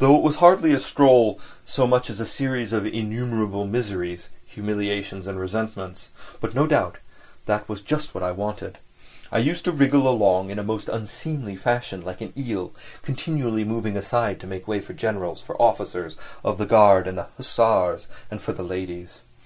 Though 0.00 0.14
it 0.16 0.20
was 0.22 0.36
hardly 0.36 0.74
a 0.74 0.78
stroll 0.78 1.40
so 1.64 1.86
much 1.86 2.10
as 2.10 2.20
a 2.20 2.26
series 2.26 2.74
of 2.74 2.84
innumerable 2.84 3.64
miseries, 3.66 4.28
humiliations 4.44 5.26
and 5.26 5.40
resentments; 5.40 6.10
but 6.42 6.54
no 6.54 6.66
doubt 6.66 6.98
that 7.46 7.66
was 7.66 7.80
just 7.80 8.14
what 8.14 8.22
I 8.22 8.32
wanted. 8.32 8.76
I 9.32 9.38
used 9.38 9.64
to 9.64 9.72
wriggle 9.72 10.06
along 10.06 10.50
in 10.50 10.58
a 10.58 10.62
most 10.62 10.90
unseemly 10.90 11.56
fashion, 11.56 12.02
like 12.02 12.20
an 12.20 12.34
eel, 12.36 12.74
continually 13.00 13.64
moving 13.64 13.96
aside 13.96 14.40
to 14.40 14.46
make 14.46 14.68
way 14.68 14.78
for 14.80 14.92
generals, 14.92 15.40
for 15.40 15.56
officers 15.56 16.16
of 16.44 16.58
the 16.58 16.66
guards 16.66 17.08
and 17.08 17.16
the 17.16 17.28
hussars, 17.38 18.08
or 18.30 18.36
for 18.38 18.52
ladies. 18.52 19.22